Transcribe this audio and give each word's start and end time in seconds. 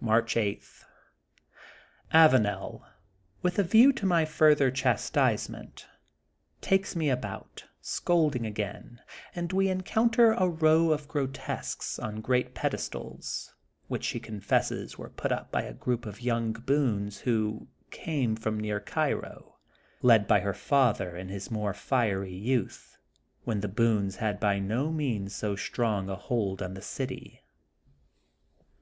March 0.00 0.38
8:— 0.38 0.62
^Avanel, 2.14 2.80
with 3.42 3.58
a 3.58 3.62
view 3.62 3.92
to 3.92 4.06
my 4.06 4.24
further 4.24 4.70
chastisement, 4.70 5.86
takes 6.62 6.96
me 6.96 7.10
about, 7.10 7.66
scold 7.82 8.34
ing 8.36 8.46
again, 8.46 9.02
and 9.34 9.52
we 9.52 9.68
encounter 9.68 10.32
a 10.32 10.48
row 10.48 10.92
of 10.92 11.06
gro 11.08 11.26
tesques 11.26 11.98
on 12.02 12.22
great 12.22 12.54
pedestals, 12.54 13.52
which 13.86 14.02
she 14.04 14.18
confes 14.18 14.68
ses 14.68 14.96
were 14.96 15.10
put 15.10 15.30
up 15.30 15.52
by 15.52 15.60
a 15.60 15.74
group 15.74 16.06
of 16.06 16.22
young 16.22 16.54
Boones 16.54 17.18
who 17.18 17.68
came 17.90 18.34
from 18.34 18.58
near 18.58 18.80
Cairo, 18.80 19.58
led 20.00 20.26
by 20.26 20.40
her 20.40 20.54
father 20.54 21.14
in 21.14 21.28
his 21.28 21.50
more 21.50 21.74
fiery 21.74 22.32
youth, 22.34 22.96
when 23.44 23.60
the 23.60 23.68
Boones 23.68 24.16
had 24.16 24.40
by 24.40 24.58
no 24.58 24.90
means 24.90 25.34
so 25.36 25.54
strong 25.54 26.08
a 26.08 26.16
hold 26.16 26.62
on 26.62 26.72
the 26.72 26.80
city. 26.80 27.42